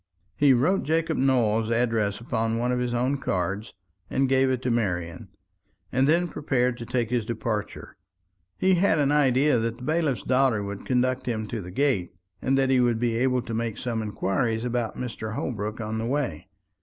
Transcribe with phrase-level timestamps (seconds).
[0.35, 3.75] He wrote Jacob Nowell's address upon one of his own cards,
[4.09, 5.29] and gave it to Marian;
[5.91, 7.97] and then prepared to take his departure.
[8.57, 12.57] He had an idea that the bailiff's daughter would conduct him to the gate, and
[12.57, 15.35] that he would be able to make some inquiries about Mr.
[15.35, 16.47] Holbrook on his way.